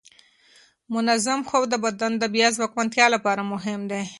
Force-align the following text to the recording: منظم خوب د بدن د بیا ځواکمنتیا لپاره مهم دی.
منظم 0.93 1.39
خوب 1.49 1.63
د 1.69 1.73
بدن 1.85 2.11
د 2.17 2.23
بیا 2.35 2.47
ځواکمنتیا 2.57 3.05
لپاره 3.15 3.41
مهم 3.53 3.81
دی. 3.91 4.01